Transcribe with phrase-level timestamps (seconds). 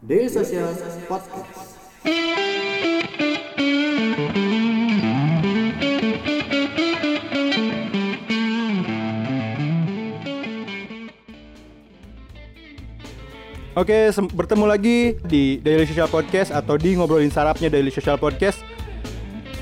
[0.00, 0.72] Daily Social
[1.04, 1.76] Podcast.
[13.76, 18.64] Oke, bertemu lagi di Daily Social Podcast atau di ngobrolin sarapnya Daily Social Podcast.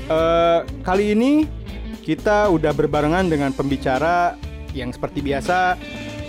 [0.07, 1.51] Eh, kali ini
[1.99, 4.39] kita udah berbarengan dengan pembicara
[4.71, 5.75] yang seperti biasa,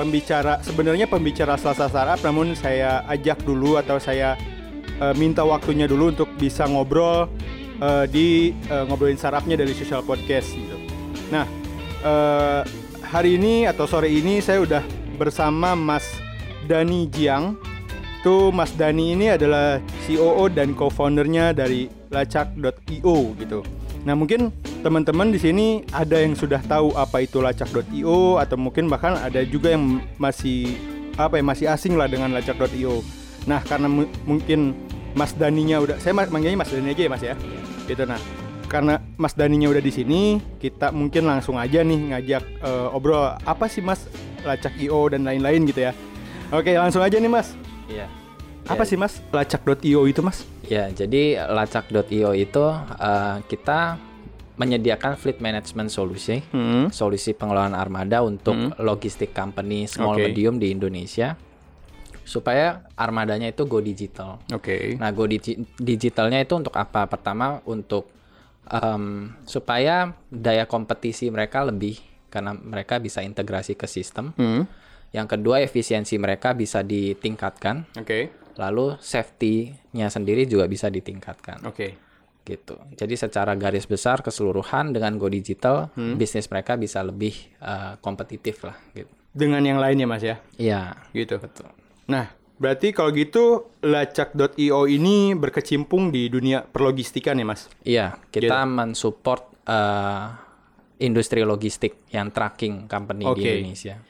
[0.01, 4.41] pembicara sebenarnya pembicara Selasa Sarap, namun saya ajak dulu atau saya
[4.97, 7.29] eh, minta waktunya dulu untuk bisa ngobrol
[7.77, 10.77] eh, di eh, ngobrolin sarapnya dari Social Podcast gitu.
[11.29, 11.45] Nah,
[12.01, 12.63] eh,
[13.05, 14.83] hari ini atau sore ini saya udah
[15.21, 16.09] bersama Mas
[16.65, 17.61] Dani Jiang.
[18.21, 23.61] Tuh Mas Dani ini adalah COO dan co-foundernya dari lacak.io gitu.
[24.01, 24.49] Nah, mungkin
[24.81, 29.77] teman-teman di sini ada yang sudah tahu apa itu lacak.io atau mungkin bahkan ada juga
[29.77, 30.73] yang masih
[31.15, 33.05] apa ya masih asing lah dengan lacak.io.
[33.45, 34.73] Nah, karena mu- mungkin
[35.13, 37.35] Mas Daninya udah saya ma- manggilnya Mas Dani aja ya Mas ya.
[37.85, 38.21] Gitu nah.
[38.71, 40.21] Karena Mas Daninya udah di sini,
[40.57, 44.07] kita mungkin langsung aja nih ngajak eh, obrol apa sih Mas
[44.41, 45.93] lacak.io dan lain-lain gitu ya.
[46.49, 47.53] Oke, langsung aja nih Mas.
[47.85, 48.07] Iya.
[48.65, 50.47] Apa Ya, sih Mas lacak.io itu Mas?
[50.71, 52.65] Ya, jadi lacak.io itu
[52.97, 53.99] eh, kita
[54.55, 56.89] menyediakan fleet management solusi, Hmm.
[56.91, 60.29] solusi pengelolaan armada untuk logistik company small Oke.
[60.29, 61.35] medium di Indonesia
[62.23, 64.39] supaya armadanya itu go digital.
[64.49, 64.95] Oke.
[64.95, 67.09] Nah, go digi- digitalnya itu untuk apa?
[67.09, 68.07] Pertama untuk
[68.69, 74.31] em, supaya daya kompetisi mereka lebih karena mereka bisa integrasi ke sistem.
[74.37, 74.69] Hmm.
[75.11, 77.83] Yang kedua efisiensi mereka bisa ditingkatkan.
[77.99, 78.31] Oke.
[78.57, 81.95] Lalu safety-nya sendiri juga bisa ditingkatkan Oke.
[82.43, 82.75] gitu.
[82.93, 86.17] Jadi secara garis besar keseluruhan dengan Go Digital Hmm.
[86.17, 89.11] bisnis mereka bisa lebih eh, kompetitif lah gitu.
[89.31, 90.43] Dengan yang lainnya Mas ya.
[90.57, 91.39] Iya, Gitu.
[91.39, 91.71] betul.
[92.09, 97.71] Nah, berarti kalau gitu lacak.io ini berkecimpung di dunia perlogistikan ya Mas?
[97.83, 98.75] Iya, kita Gitu.
[98.75, 100.27] mensupport eh,
[100.99, 103.51] industri logistik yang tracking company di Oke.
[103.55, 104.03] Indonesia.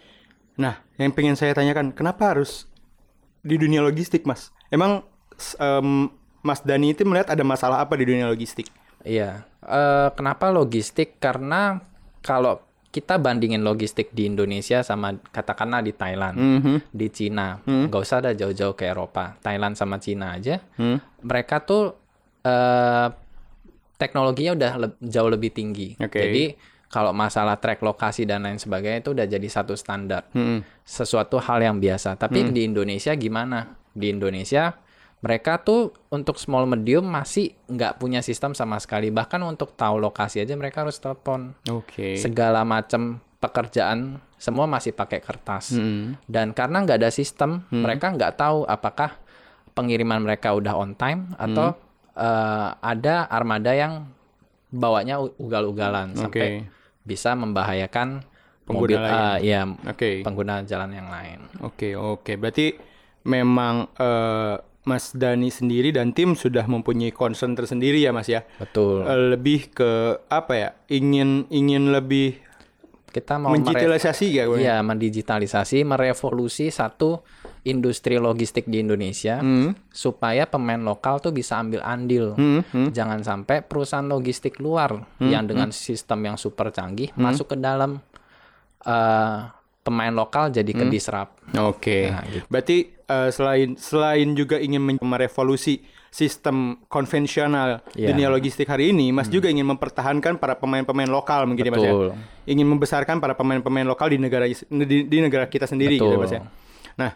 [0.56, 2.69] Nah, yang pengen saya tanyakan, kenapa harus
[3.40, 4.52] di dunia logistik Mas?
[4.68, 5.04] Emang
[5.56, 6.08] em,
[6.40, 8.68] Mas Dani itu melihat ada masalah apa di dunia logistik?
[9.00, 11.16] Iya, eh, kenapa logistik?
[11.16, 11.80] Karena
[12.20, 16.76] kalau kita bandingin logistik di Indonesia sama katakanlah di Thailand, Mhm.
[16.90, 20.98] di Cina, nggak usah ada jauh-jauh ke Eropa, Thailand sama Cina aja, Hmm.
[21.22, 21.94] mereka tuh
[22.40, 23.08] eh,
[23.94, 25.92] teknologinya udah le- jauh lebih tinggi.
[26.00, 26.16] Oke.
[26.18, 26.44] Jadi
[26.90, 30.66] kalau masalah track lokasi dan lain sebagainya itu udah jadi satu standar, Hmm.
[30.82, 32.18] sesuatu hal yang biasa.
[32.18, 33.78] Tapi di Indonesia gimana?
[33.94, 34.74] Di Indonesia
[35.20, 39.12] mereka tuh untuk small medium masih nggak punya sistem sama sekali.
[39.14, 41.54] Bahkan untuk tahu lokasi aja mereka harus telepon.
[41.70, 42.18] Oke.
[42.18, 45.76] Segala macam pekerjaan semua masih pakai kertas.
[45.76, 46.18] Hmm.
[46.26, 49.14] Dan karena nggak ada sistem, mereka nggak tahu apakah
[49.76, 51.76] pengiriman mereka udah on time atau
[52.16, 54.10] eh, ada armada yang
[54.70, 56.64] bawanya ugal-ugalan sampai
[57.02, 58.22] bisa membahayakan
[58.62, 59.14] Pengguna mobil lain.
[59.18, 60.10] eh, ya Oke.
[60.22, 61.38] pengguna jalan yang lain.
[61.60, 62.36] Oke, oke.
[62.36, 62.76] Berarti
[63.24, 68.46] memang eh, Mas Dani sendiri dan tim sudah mempunyai concern tersendiri ya Mas ya?
[68.56, 69.04] Betul.
[69.04, 69.90] Eh, lebih ke
[70.26, 70.68] apa ya?
[70.88, 72.38] Ingin ingin lebih
[73.10, 74.46] Kita mau mendigitalisasi ya?
[74.46, 74.62] gue?
[74.62, 77.26] Iya, mendigitalisasi, merevolusi satu
[77.62, 79.76] industri logistik di Indonesia Hmm.
[79.88, 82.32] supaya pemain lokal tuh bisa ambil andil.
[82.34, 82.88] Hmm, hmm.
[82.90, 87.28] Jangan sampai perusahaan logistik luar yang dengan sistem yang super canggih Hmm.
[87.28, 88.00] masuk ke dalam
[88.80, 89.38] eh,
[89.80, 90.88] pemain lokal jadi Hmm.
[90.88, 91.28] kedisrup.
[91.58, 92.08] Oke.
[92.08, 92.44] Nah, gitu.
[92.48, 98.10] Berarti eh, selain selain juga ingin merevolusi sistem konvensional Iya.
[98.10, 101.92] dunia logistik hari ini, Mas juga ingin mempertahankan para pemain-pemain lokal mungkin ya Mas ya?
[101.92, 102.08] Betul.
[102.46, 104.56] Ingin membesarkan para pemain-pemain lokal di negara di,
[105.06, 106.22] di negara kita sendiri gitu Betul.
[106.22, 106.40] Mas ya.
[106.96, 107.10] Nah,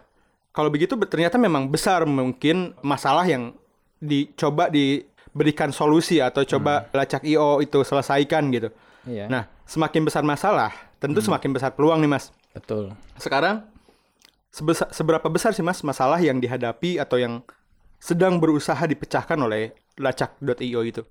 [0.54, 3.52] kalau begitu be- ternyata memang besar mungkin masalah yang
[3.98, 8.70] dicoba diberikan solusi atau coba lacak IO itu selesaikan gitu.
[8.70, 9.10] Hmm.
[9.10, 9.24] Iya.
[9.26, 9.32] Hmm.
[9.32, 12.30] Nah, semakin besar masalah, tentu semakin besar peluang nih Mas.
[12.52, 12.94] Betul.
[13.16, 13.66] Sekarang
[14.48, 17.42] sebesa- seberapa besar sih Mas masalah yang dihadapi atau yang
[17.98, 21.02] sedang berusaha dipecahkan oleh lacak.io itu?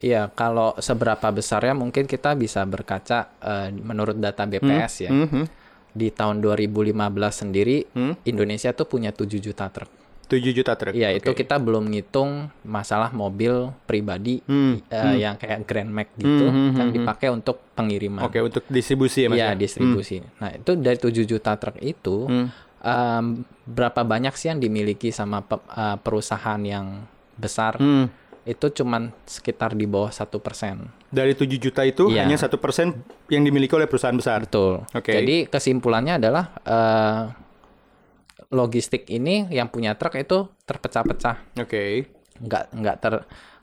[0.00, 5.10] Iya, kalau seberapa besarnya mungkin kita bisa berkaca eh, menurut data BPS ya.
[5.12, 5.44] Mhm.
[5.92, 6.94] Di tahun 2015
[7.36, 8.14] sendiri Hmm.
[8.22, 9.90] Indonesia tuh punya 7 juta truk.
[10.26, 10.94] 7 juta truk.
[10.94, 11.42] Iya, itu Oke.
[11.42, 16.78] kita belum ngitung masalah mobil pribadi Hmm, eh, yang kayak Grand Max gitu Hmm, hmm,
[16.78, 18.22] yang hmm, dipakai untuk pengiriman.
[18.22, 19.36] Oke, untuk distribusi ya Mas.
[19.36, 19.54] Iya, ya?
[19.56, 20.22] distribusi.
[20.38, 22.46] Nah, itu dari 7 juta truk itu Hmm.
[22.78, 23.24] em,
[23.66, 27.02] berapa banyak sih yang dimiliki sama pe- eh, perusahaan yang
[27.34, 27.76] besar?
[27.76, 28.06] Hmm.
[28.48, 30.88] Itu cuman sekitar di bawah satu persen.
[31.12, 32.24] Dari 7 juta itu Iya.
[32.24, 34.44] hanya satu persen yang dimiliki oleh perusahaan besar.
[34.48, 34.86] Betul.
[34.90, 35.12] Oke.
[35.12, 37.22] Jadi kesimpulannya adalah eh,
[38.50, 41.60] logistik ini yang punya truk itu terpecah-pecah.
[41.62, 42.08] Oke.
[42.40, 43.14] Nggak nggak ter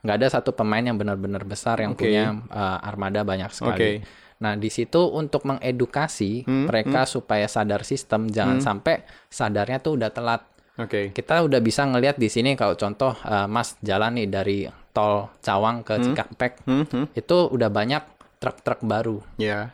[0.06, 2.08] nggak ada satu pemain yang benar-benar besar yang Oke.
[2.08, 3.76] punya uh, armada banyak sekali.
[3.76, 3.92] Oke.
[4.38, 10.14] Nah, di situ untuk mengedukasi Hmm, mereka supaya sadar sistem, jangan sampai sadarnya tuh udah
[10.14, 10.46] telat.
[10.78, 11.10] Oke.
[11.10, 14.58] Kita udah bisa ngelihat di sini kalau contoh uh, Mas jalan nih dari
[14.94, 17.06] tol Cawang ke Cikampek, Hmm, hmm.
[17.18, 18.02] itu udah banyak
[18.38, 19.18] truk-truk baru.
[19.42, 19.74] Ya.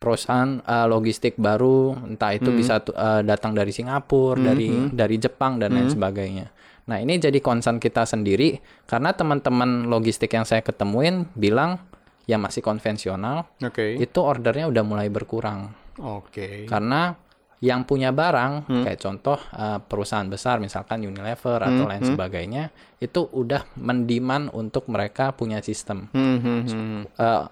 [0.00, 5.60] Perusahaan uh, logistik baru, entah itu bisa tu- uh, datang dari Singapura, dari dari Jepang
[5.60, 6.48] dan lain sebagainya.
[6.88, 8.58] Nah, ini jadi concern kita sendiri
[8.88, 11.78] karena teman-teman logistik yang saya ketemuin bilang
[12.26, 14.00] ya masih konvensional, Oke.
[14.00, 15.70] itu ordernya udah mulai berkurang.
[16.00, 16.64] Oke.
[16.64, 17.14] Karena
[17.60, 22.72] yang punya barang, kayak contoh uh, perusahaan besar misalkan Unilever atau lain sebagainya,
[23.04, 26.08] itu udah mendiman untuk mereka punya sistem.
[26.16, 27.00] Hmm, hmm, hmm.
[27.20, 27.44] Uh,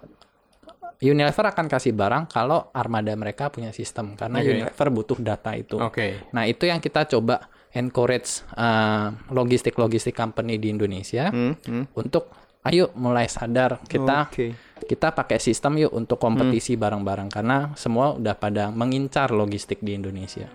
[0.98, 5.76] Unilever akan kasih barang kalau armada mereka punya sistem karena Unilever butuh data itu.
[5.76, 6.32] Oke.
[6.32, 7.46] Nah, itu yang kita coba
[7.76, 11.84] encourage uh, logistik-logistik company di Indonesia Hmm, hmm.
[12.00, 12.32] untuk
[12.66, 14.58] ayo mulai sadar kita Oke.
[14.90, 20.50] kita pakai sistem yuk untuk kompetisi barang-barang karena semua udah pada mengincar logistik di Indonesia.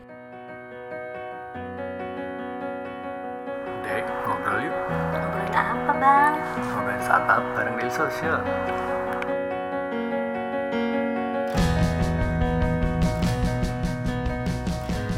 [3.87, 4.75] Dek, ngobrol yuk.
[5.15, 6.33] Ngobrolin apa bang?
[6.59, 8.39] Ngobrolin startup bareng Daily Social.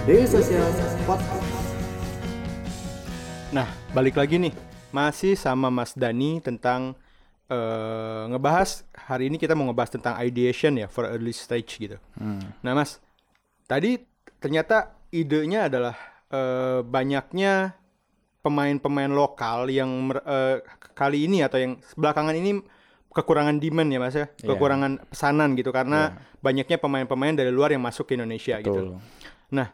[0.05, 0.69] Daily Social
[1.09, 1.49] Podcast.
[3.49, 4.74] Nah, balik lagi nih.
[4.95, 6.95] Masih sama Mas Dani tentang
[7.51, 11.99] eh, ngebahas hari ini kita mau ngebahas tentang ideation ya for early stage gitu.
[12.63, 13.03] Nah, Mas,
[13.67, 13.99] tadi
[14.39, 15.95] ternyata idenya adalah
[16.31, 17.75] eh, banyaknya
[18.39, 20.63] pemain-pemain lokal yang eh,
[20.95, 22.63] kali ini atau yang belakangan ini
[23.11, 24.55] kekurangan demand ya Mas ya, Iya.
[24.55, 28.95] kekurangan pesanan gitu karena banyaknya pemain-pemain dari luar yang masuk ke Indonesia gitu.
[28.95, 28.99] Betul.
[29.55, 29.67] Nah,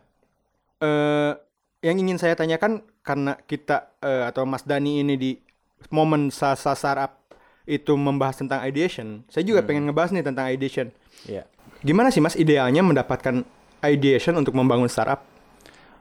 [0.82, 1.34] eh
[1.82, 5.32] yang ingin saya tanyakan karena kita eh, atau Mas Dani ini di
[5.90, 7.18] momen Sasa Startup
[7.66, 10.90] itu membahas tentang ideation, saya juga pengen ngebahas nih tentang ideation.
[11.30, 11.46] Iya.
[11.82, 13.46] Gimana sih Mas idealnya mendapatkan
[13.86, 15.26] ideation untuk membangun startup?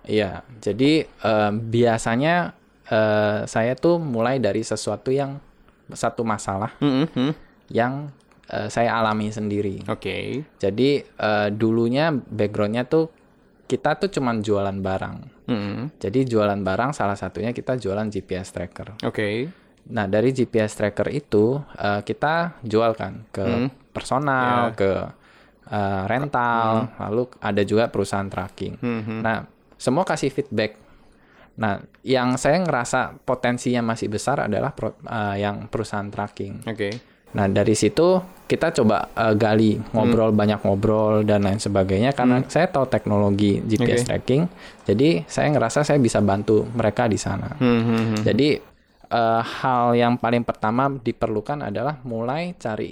[0.05, 2.56] Iya, jadi eh, biasanya
[2.88, 5.41] eh, saya tuh mulai dari sesuatu yang
[5.93, 6.77] satu masalah
[7.69, 8.09] yang
[8.49, 9.85] eh, saya alami sendiri.
[9.88, 10.44] Oke.
[10.56, 13.12] Jadi eh, dulunya backgroundnya tuh
[13.70, 15.17] kita tuh cuman jualan barang.
[15.46, 15.94] Mm-mm.
[15.96, 18.99] Jadi jualan barang salah satunya kita jualan GPS tracker.
[19.00, 19.46] Oke.
[19.87, 24.90] Nah dari GPS tracker itu eh, kita jual kan ke personal, ke
[25.67, 28.75] eh, rental, lalu ada juga perusahaan tracking.
[29.22, 30.75] Nah semua kasih feedback.
[31.56, 36.67] Nah yang saya ngerasa potensinya masih besar adalah pro- eh, yang perusahaan tracking.
[36.67, 36.90] Oke.
[37.31, 42.67] Nah dari situ kita coba eh, gali ngobrol banyak ngobrol dan lain sebagainya karena saya
[42.67, 44.09] tahu teknologi GPS Oke.
[44.11, 44.43] tracking,
[44.82, 47.55] jadi saya ngerasa saya bisa bantu mereka di sana.
[47.62, 48.59] Hmm, Jadi
[49.06, 52.91] eh, hal yang paling pertama diperlukan adalah mulai cari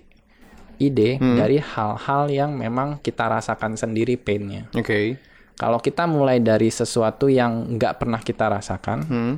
[0.78, 4.70] ide dari hal-hal yang memang kita rasakan sendiri painnya.
[4.78, 5.18] Oke.
[5.58, 9.34] Kalau kita mulai dari sesuatu yang nggak pernah kita rasakan, Hmm.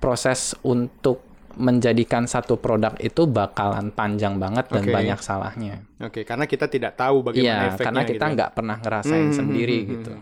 [0.00, 4.94] proses untuk menjadikan satu produk itu bakalan panjang banget dan Oke.
[4.94, 5.74] banyak salahnya.
[5.98, 8.34] Oke, karena kita tidak tahu bagaimana Iya, efeknya karena kita gitu ya.
[8.36, 10.12] nggak pernah ngerasain Hmm, sendiri hmm, hmm, gitu.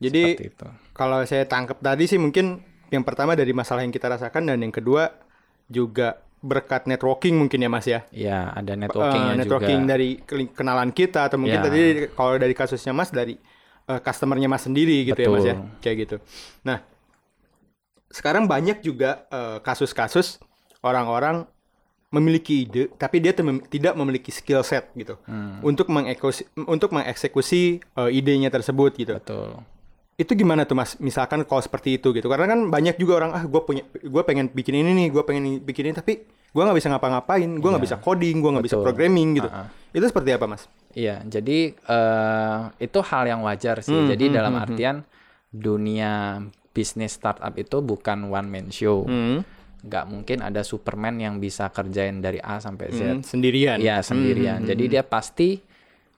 [0.00, 0.66] Jadi Seperti itu.
[0.92, 4.74] kalau saya tangkap tadi sih mungkin yang pertama dari masalah yang kita rasakan dan yang
[4.74, 5.10] kedua
[5.66, 8.04] juga berkat networking mungkin ya Mas ya.
[8.12, 9.90] Ya, ada Eh, networkingnya networking juga.
[9.96, 10.08] dari
[10.52, 11.64] kenalan kita atau mungkin Ya.
[11.64, 11.80] tadi
[12.12, 13.40] kalau dari kasusnya Mas dari
[13.88, 15.56] eh, customernya Mas sendiri gitu ya Mas ya.
[15.56, 15.80] Betul.
[15.80, 16.16] Kayak gitu.
[16.64, 16.78] Nah,
[18.12, 20.38] sekarang banyak juga eh, kasus-kasus
[20.84, 21.48] orang-orang
[22.14, 25.58] memiliki ide tapi dia tem- tidak memiliki skill set gitu Hmm.
[25.66, 29.18] untuk mengeksekusi untuk mengeksekusi eh, idenya tersebut gitu.
[29.18, 29.58] Betul.
[30.14, 30.94] Itu gimana tuh mas?
[31.02, 34.46] Misalkan kalau seperti itu gitu, karena kan banyak juga orang ah gue punya, gue pengen
[34.46, 36.22] bikin ini nih, gue pengen bikin ini, tapi
[36.54, 39.50] gue nggak bisa ngapa-ngapain, gue nggak bisa coding, gue nggak bisa programming gitu.
[39.50, 39.68] Ah, ah.
[39.90, 40.70] Itu seperti apa mas?
[40.94, 43.90] Iya, jadi eh, itu hal yang wajar sih.
[43.90, 44.96] Hmm, jadi hmm, dalam hmm, artian
[45.50, 46.38] dunia
[46.70, 49.02] bisnis startup itu bukan one man show.
[49.02, 49.42] Hmm,
[49.84, 53.00] Nggak mungkin ada Superman yang bisa kerjain dari A sampai Z.
[53.04, 53.76] hmm, sendirian.
[53.76, 54.64] Iya sendirian.
[54.64, 55.60] Jadi dia pasti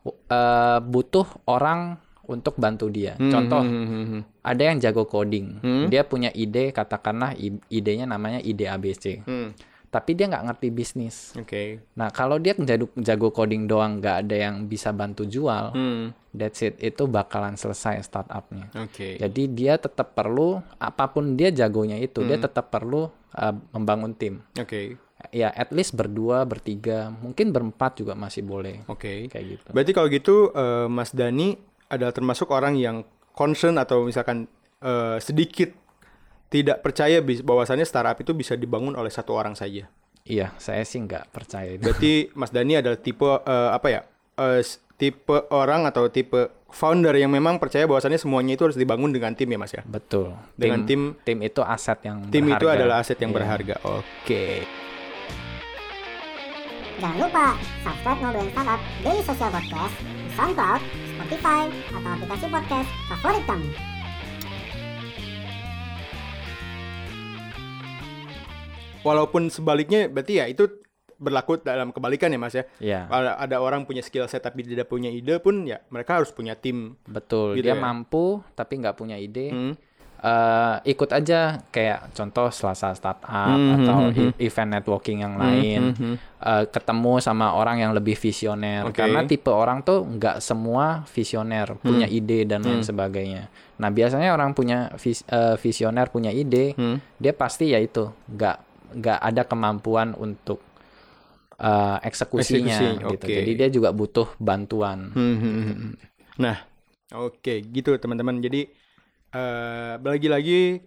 [0.06, 3.14] eh, butuh orang untuk bantu dia.
[3.16, 5.62] Contoh, Hmm, hmm, hmm, ada yang jago coding.
[5.86, 7.34] Dia punya ide, katakanlah
[7.68, 9.22] idenya namanya ide ABC.
[9.22, 9.50] hmm.
[9.86, 11.32] Tapi dia nggak ngerti bisnis.
[11.34, 11.80] Oke.
[11.94, 16.60] Nah kalau dia jago, jago coding doang, nggak ada yang bisa bantu jual, Hmm, that's
[16.60, 16.76] it.
[16.76, 18.68] Itu bakalan selesai startupnya.
[18.76, 19.16] Oke.
[19.16, 24.40] Jadi dia tetap perlu, apa pun dia jagonya itu, dia tetap perlu uh, membangun tim.
[24.56, 24.96] Oke.
[25.32, 28.84] Ya, at least berdua, bertiga, mungkin berempat juga masih boleh.
[28.86, 29.32] Oke.
[29.32, 29.68] Kayak gitu.
[29.72, 31.56] Berarti kalau gitu eh, Mas Dani
[31.88, 33.02] adalah termasuk orang yang
[33.32, 34.44] concern atau misalkan
[34.84, 35.72] eh, sedikit
[36.52, 39.88] tidak percaya bahwasannya startup itu bisa dibangun oleh satu orang saja.
[40.28, 41.82] Iya, saya sih nggak percaya itu.
[41.82, 44.00] Berarti Mas Dani adalah tipe eh, apa ya?
[44.60, 49.32] S- tipe orang atau tipe founder yang memang percaya bahwasannya semuanya itu harus dibangun dengan
[49.32, 49.80] tim ya Mas ya.
[49.82, 50.36] Betul.
[50.52, 52.76] Dengan tim- tim itu aset yang Tim itu berharga.
[52.76, 53.36] adalah aset yang Iya.
[53.40, 53.74] berharga.
[53.82, 54.44] Oke.
[56.96, 57.46] Jangan lupa
[57.80, 60.80] subscribe Ngobrolin Startup Daily Social Podcast di SoundCloud,
[61.12, 63.68] Spotify, atau aplikasi podcast favorit kamu.
[69.00, 70.66] Walaupun sebaliknya berarti ya itu
[71.16, 72.64] berlaku dalam kebalikan ya Mas ya.
[72.76, 76.28] Iya, Ada, ada orang punya skill set tapi tidak punya ide pun ya mereka harus
[76.28, 76.94] punya tim.
[77.04, 77.54] betul.
[77.54, 77.80] Gitu Dia ya?
[77.80, 79.48] mampu tapi nggak punya ide.
[79.48, 79.74] Hmm.
[80.16, 84.30] Eh, ikut aja kayak contoh Selasa startup Hmm, atau hmm, hmm.
[84.32, 85.92] e- event networking yang lain.
[85.92, 86.16] hmm, hmm.
[86.36, 88.96] Eh, ketemu sama orang yang lebih visioner Oke.
[88.96, 93.52] karena tipe orang tuh nggak semua visioner punya ide dan lain sebagainya.
[93.76, 96.96] Nah biasanya orang punya vis- eh, visioner punya ide, Hmm.
[97.16, 98.56] dia pasti ya itu nggak
[98.96, 100.64] nggak ada kemampuan untuk
[101.56, 103.24] eh, eksekusinya Eksekusi, gitu.
[103.26, 103.34] oke.
[103.34, 105.12] Jadi dia juga butuh bantuan.
[105.12, 105.92] Hmm, hmm, hmm, hmm.
[106.40, 106.56] Nah,
[107.16, 108.38] oke gitu teman-teman.
[108.40, 108.68] Jadi
[109.36, 110.80] eh lagi-lagi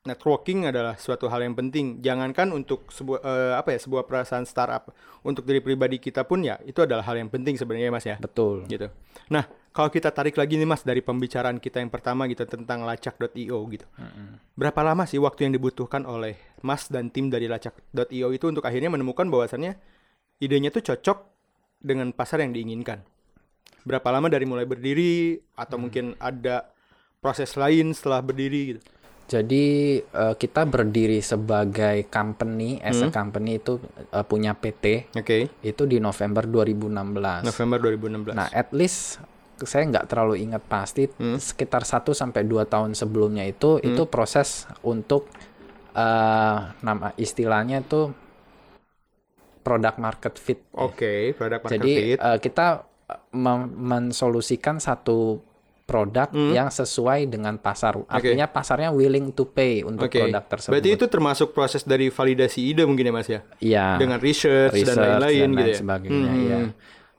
[0.00, 2.00] networking adalah suatu hal yang penting.
[2.00, 6.56] Jangankan untuk sebuah eh, apa ya sebuah perasaan startup, untuk diri pribadi kita pun ya
[6.64, 8.16] itu adalah hal yang penting sebenarnya Mas ya.
[8.16, 8.64] Betul.
[8.64, 8.88] Gitu.
[9.28, 13.58] Nah, kalau kita tarik lagi nih Mas dari pembicaraan kita yang pertama gitu tentang lacak.io
[13.70, 13.86] gitu.
[14.56, 16.34] Berapa lama sih waktu yang dibutuhkan oleh
[16.64, 19.76] Mas dan tim dari lacak.io itu untuk akhirnya menemukan bahwasannya
[20.40, 21.18] idenya tuh cocok
[21.78, 23.04] dengan pasar yang diinginkan?
[23.80, 26.68] Berapa lama dari mulai berdiri atau mungkin ada
[27.20, 28.80] proses lain setelah berdiri gitu?
[29.30, 29.64] Jadi
[30.02, 33.08] eh, kita berdiri sebagai company, as Hmm.
[33.08, 33.78] a company itu
[34.10, 35.46] eh, punya PT Oke.
[35.62, 37.46] itu di November 2016.
[37.46, 38.34] November 2016.
[38.34, 39.22] Nah, at least
[39.60, 41.38] saya nggak terlalu ingat pasti Hmm.
[41.38, 45.30] sekitar 1 sampai 2 tahun sebelumnya itu itu proses untuk
[45.90, 48.10] eh, nama istilahnya itu
[49.70, 50.60] product market fit.
[50.66, 50.82] ya.
[50.82, 52.18] Oke, produk market Jadi fit.
[52.18, 52.66] eh, kita
[53.06, 53.20] eh,
[53.80, 55.38] mensolusikan satu
[55.82, 56.50] produk Hmm.
[56.50, 57.98] yang sesuai dengan pasar.
[58.06, 60.22] Artinya pasarnya willing to pay untuk Oke.
[60.22, 60.70] produk tersebut.
[60.72, 63.40] Berarti itu termasuk proses dari validasi ide mungkin ya Mas ya?
[63.58, 63.86] Iya.
[63.98, 65.78] Dengan research, dan research lain-lain dan gitu lain ya.
[65.78, 66.58] sebagainya Hmm, iya.
[66.60, 66.70] hmm.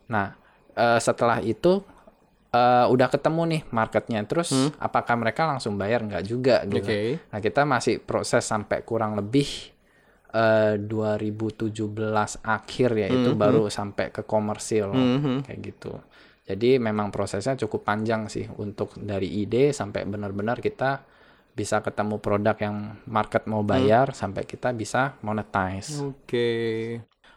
[0.07, 0.27] Nah,
[0.73, 1.83] eh, setelah itu
[2.49, 6.83] eh, udah ketemu nih marketnya, terus apakah mereka langsung bayar nggak juga gitu.
[6.83, 6.91] Hmm.
[6.91, 6.99] Oke.
[7.27, 9.70] Nah, kita masih proses sampai kurang lebih
[10.33, 15.93] eh, 2017 akhir ya itu baru sampai ke komersil Hmm, kayak gitu.
[16.47, 21.05] Jadi memang prosesnya cukup panjang sih untuk dari ide sampai benar-benar kita
[21.51, 25.99] bisa ketemu produk yang market mau bayar sampai kita bisa monetize.
[25.99, 26.49] Oke.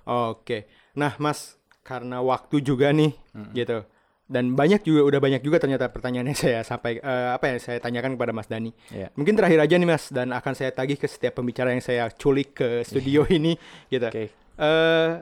[0.06, 0.70] Oke.
[0.94, 3.12] Nah, Mas, karena waktu juga nih
[3.54, 3.84] gitu.
[4.24, 8.16] Dan banyak juga udah banyak juga ternyata pertanyaannya saya sampai eh, apa yang saya tanyakan
[8.16, 8.72] kepada Mas Dani.
[8.88, 9.12] Iya.
[9.14, 12.56] Mungkin terakhir aja nih Mas dan akan saya tagih ke setiap pembicara yang saya culik
[12.56, 13.54] ke studio ini
[13.92, 14.08] gitu.
[14.08, 14.32] Oke.
[14.56, 15.12] Eh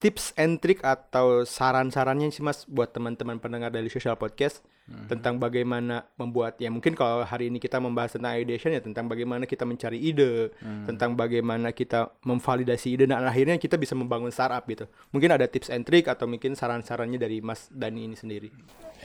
[0.00, 6.04] tips and trick atau saran-sarannya sih Mas buat teman-teman pendengar dari Social Podcast tentang bagaimana
[6.20, 9.96] membuat ya mungkin kalau hari ini kita membahas tentang ideation ya tentang bagaimana kita mencari
[9.96, 10.52] ide,
[10.84, 14.84] tentang bagaimana kita memvalidasi ide dan akhirnya kita bisa membangun startup gitu.
[15.08, 18.52] Mungkin ada tips and trick atau mungkin saran-sarannya dari Mas Dani ini sendiri.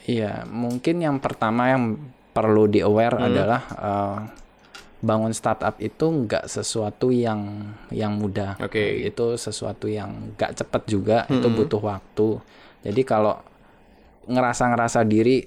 [0.03, 1.95] Iya, mungkin yang pertama yang
[2.35, 4.17] perlu di aware adalah eh,
[4.99, 8.59] bangun startup itu nggak sesuatu yang yang mudah.
[8.59, 9.07] Oke.
[9.07, 12.43] Itu sesuatu yang nggak cepet juga, itu butuh waktu.
[12.83, 13.39] Jadi kalau
[14.25, 15.45] ngerasa-ngerasa diri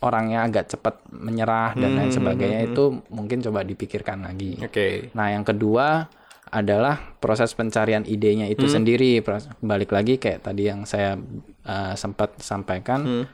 [0.00, 4.56] orangnya agak cepat menyerah dan lain sebagainya itu mungkin coba dipikirkan lagi.
[4.58, 5.12] Oke.
[5.12, 6.08] Nah, yang kedua
[6.50, 8.80] adalah proses pencarian idenya itu Hmm.
[8.80, 9.20] sendiri.
[9.60, 11.20] Balik lagi kayak tadi yang saya
[11.62, 13.24] uh, sempat sampaikan, Hmm.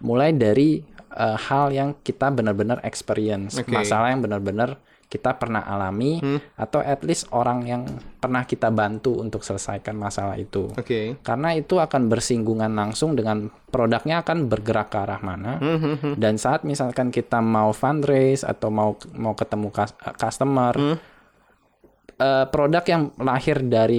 [0.00, 0.80] mulai dari
[1.12, 3.68] uh, hal yang kita benar-benar experience, Oke.
[3.68, 4.80] masalah yang benar-benar
[5.10, 6.38] kita pernah alami, Hmm.
[6.54, 7.82] atau at least orang yang
[8.22, 10.70] pernah kita bantu untuk selesaikan masalah itu.
[10.70, 11.18] Oke.
[11.20, 15.58] Karena itu akan bersinggungan langsung dengan produknya akan bergerak ke arah mana.
[15.58, 20.96] Hmm, Dan saat misalkan kita mau fundraise atau mau mau ketemu kas- customer, Hmm.
[22.14, 23.98] eh, produk yang lahir dari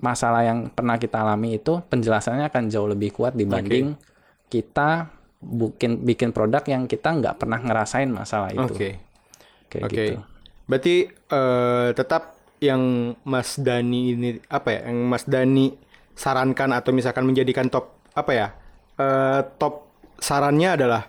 [0.00, 3.96] masalah yang pernah kita alami itu penjelasannya akan jauh lebih kuat dibanding
[4.48, 8.64] kita bikin bikin produk yang kita nggak pernah ngerasain masalah itu.
[8.64, 8.90] Oke.
[9.68, 9.94] Kayak Oke.
[9.94, 10.16] gitu.
[10.68, 14.80] Berarti eh, tetap yang Mas Dani ini apa ya?
[14.92, 15.66] Yang Mas Dani
[16.12, 18.48] sarankan atau misalkan menjadikan top apa ya?
[18.98, 21.06] eh, top sarannya adalah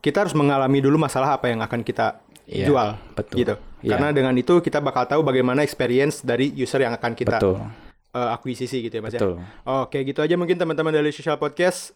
[0.00, 3.36] kita harus mengalami dulu masalah apa yang akan kita Iya, jual, betul.
[3.38, 3.54] gitu.
[3.80, 3.94] Iya.
[3.94, 7.62] Karena dengan itu kita bakal tahu bagaimana experience dari user yang akan kita Betul.
[8.10, 9.38] eh, akuisisi gitu ya Mas Betul.
[9.38, 9.46] ya.
[9.86, 11.94] Oke, gitu aja mungkin teman-teman dari Social Podcast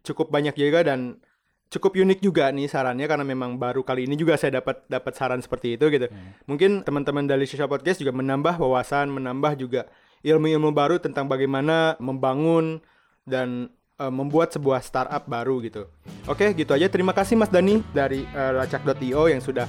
[0.00, 1.20] cukup banyak juga dan
[1.66, 5.42] cukup unik juga nih sarannya karena memang baru kali ini juga saya dapat dapat saran
[5.42, 6.06] seperti itu gitu.
[6.46, 9.90] Mungkin teman-teman dari Social Podcast juga menambah wawasan, menambah juga
[10.22, 12.78] ilmu-ilmu baru tentang bagaimana membangun
[13.26, 15.90] dan eh, membuat sebuah startup baru gitu.
[16.30, 16.86] Oke, gitu aja.
[16.86, 19.66] Terima kasih Mas Dani dari eh, lacak.io yang sudah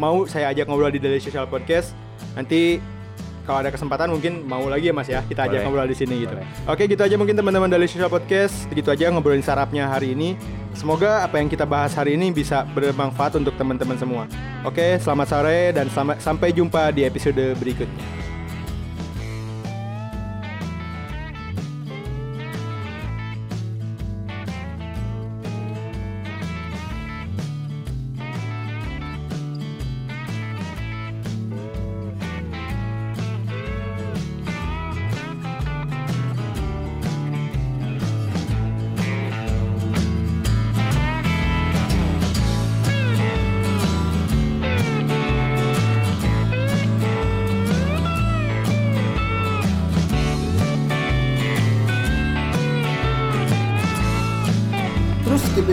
[0.00, 1.92] mau saya ajak ngobrol di Daily Social Podcast.
[2.32, 2.80] Nanti
[3.46, 6.34] kalau ada kesempatan mungkin mau lagi ya Mas ya kita ajak ngobrol di sini gitu.
[6.34, 6.50] Boleh.
[6.66, 10.34] Oke gitu aja mungkin teman-teman dari Social Podcast gitu aja ngobrolin sarapnya hari ini.
[10.74, 14.26] Semoga apa yang kita bahas hari ini bisa bermanfaat untuk teman-teman semua.
[14.66, 18.25] Oke selamat sore dan selamat, sampai jumpa di episode berikutnya.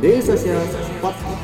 [0.00, 1.39] Social Podcast.